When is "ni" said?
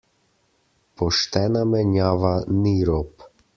2.65-2.75